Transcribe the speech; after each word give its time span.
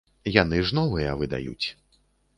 Яны 0.35 0.61
ж 0.69 0.77
новыя 0.79 1.11
выдаюць. 1.21 1.67